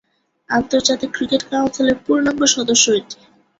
[0.49, 3.17] আন্তর্জাতিক ক্রিকেট কাউন্সিলের পূর্ণাঙ্গ সদস্য এটি।